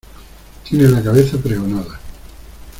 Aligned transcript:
tiene 0.67 0.87
la 0.89 1.03
cabeza 1.03 1.37
pregonada. 1.37 1.99